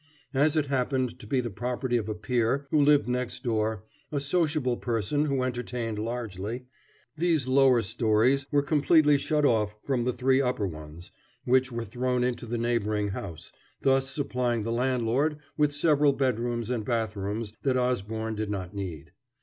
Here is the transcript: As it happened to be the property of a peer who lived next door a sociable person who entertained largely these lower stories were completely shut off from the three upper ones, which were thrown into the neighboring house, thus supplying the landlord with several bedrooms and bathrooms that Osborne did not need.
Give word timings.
As 0.33 0.57
it 0.57 0.65
happened 0.65 1.19
to 1.19 1.27
be 1.27 1.41
the 1.41 1.51
property 1.51 1.95
of 1.95 2.09
a 2.09 2.15
peer 2.15 2.65
who 2.71 2.81
lived 2.81 3.07
next 3.07 3.43
door 3.43 3.83
a 4.11 4.19
sociable 4.19 4.77
person 4.77 5.25
who 5.25 5.43
entertained 5.43 5.99
largely 5.99 6.65
these 7.15 7.47
lower 7.47 7.83
stories 7.83 8.47
were 8.51 8.63
completely 8.63 9.19
shut 9.19 9.45
off 9.45 9.75
from 9.83 10.03
the 10.05 10.11
three 10.11 10.41
upper 10.41 10.65
ones, 10.65 11.11
which 11.45 11.71
were 11.71 11.85
thrown 11.85 12.23
into 12.23 12.47
the 12.47 12.57
neighboring 12.57 13.09
house, 13.09 13.51
thus 13.83 14.09
supplying 14.09 14.63
the 14.63 14.71
landlord 14.71 15.37
with 15.55 15.71
several 15.71 16.13
bedrooms 16.13 16.71
and 16.71 16.83
bathrooms 16.83 17.53
that 17.61 17.77
Osborne 17.77 18.33
did 18.33 18.49
not 18.49 18.73
need. 18.73 19.11